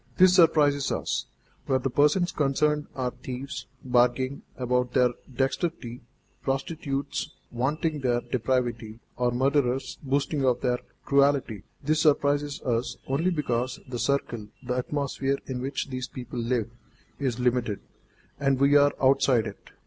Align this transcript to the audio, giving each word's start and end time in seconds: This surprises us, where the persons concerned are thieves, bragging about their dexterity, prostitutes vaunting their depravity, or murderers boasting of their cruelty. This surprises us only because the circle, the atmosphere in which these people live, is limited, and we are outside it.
This 0.17 0.33
surprises 0.33 0.91
us, 0.91 1.27
where 1.67 1.77
the 1.77 1.91
persons 1.91 2.31
concerned 2.31 2.87
are 2.95 3.11
thieves, 3.11 3.67
bragging 3.85 4.41
about 4.57 4.93
their 4.93 5.09
dexterity, 5.31 6.01
prostitutes 6.41 7.35
vaunting 7.51 7.99
their 8.01 8.21
depravity, 8.21 8.97
or 9.15 9.29
murderers 9.29 9.99
boasting 10.01 10.43
of 10.43 10.61
their 10.61 10.79
cruelty. 11.05 11.61
This 11.83 12.01
surprises 12.01 12.63
us 12.63 12.97
only 13.05 13.29
because 13.29 13.79
the 13.87 13.99
circle, 13.99 14.47
the 14.63 14.73
atmosphere 14.77 15.37
in 15.45 15.61
which 15.61 15.89
these 15.91 16.07
people 16.07 16.39
live, 16.39 16.71
is 17.19 17.39
limited, 17.39 17.79
and 18.39 18.59
we 18.59 18.75
are 18.75 18.93
outside 18.99 19.45
it. 19.45 19.69